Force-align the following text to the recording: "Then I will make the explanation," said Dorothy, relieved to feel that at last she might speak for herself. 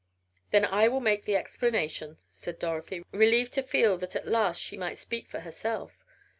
"Then 0.49 0.65
I 0.65 0.87
will 0.87 0.99
make 0.99 1.25
the 1.25 1.35
explanation," 1.35 2.17
said 2.27 2.57
Dorothy, 2.57 3.03
relieved 3.11 3.53
to 3.53 3.61
feel 3.61 3.99
that 3.99 4.15
at 4.15 4.27
last 4.27 4.59
she 4.59 4.75
might 4.75 4.97
speak 4.97 5.29
for 5.29 5.41
herself. 5.41 6.03